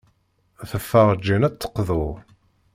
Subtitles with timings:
[0.69, 2.05] Teffeɣ Jane ad d-teqḍu.